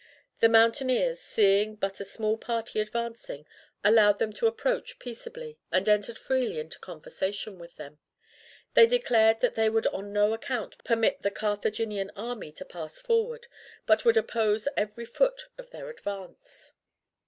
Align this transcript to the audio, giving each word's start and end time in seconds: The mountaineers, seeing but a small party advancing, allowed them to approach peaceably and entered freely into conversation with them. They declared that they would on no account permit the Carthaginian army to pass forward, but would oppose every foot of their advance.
The 0.39 0.49
mountaineers, 0.49 1.19
seeing 1.21 1.75
but 1.75 1.99
a 1.99 2.03
small 2.05 2.35
party 2.35 2.79
advancing, 2.79 3.45
allowed 3.83 4.17
them 4.17 4.33
to 4.33 4.47
approach 4.47 4.97
peaceably 4.97 5.59
and 5.71 5.87
entered 5.87 6.17
freely 6.17 6.59
into 6.59 6.79
conversation 6.79 7.59
with 7.59 7.75
them. 7.75 7.99
They 8.73 8.87
declared 8.87 9.41
that 9.41 9.53
they 9.53 9.69
would 9.69 9.85
on 9.85 10.11
no 10.11 10.33
account 10.33 10.83
permit 10.83 11.21
the 11.21 11.29
Carthaginian 11.29 12.09
army 12.15 12.51
to 12.53 12.65
pass 12.65 12.99
forward, 12.99 13.45
but 13.85 14.03
would 14.03 14.17
oppose 14.17 14.67
every 14.75 15.05
foot 15.05 15.49
of 15.59 15.69
their 15.69 15.87
advance. 15.87 16.73